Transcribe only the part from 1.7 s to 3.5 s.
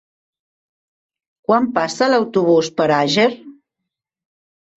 passa l'autobús per Àger?